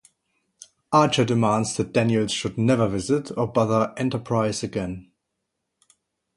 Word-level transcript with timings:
Archer 0.91 1.23
demands 1.23 1.77
that 1.77 1.91
Daniels 1.93 2.31
should 2.31 2.57
never 2.57 2.87
visit 2.87 3.29
or 3.37 3.45
bother 3.45 3.93
"Enterprise" 3.97 4.63
again. 4.63 5.11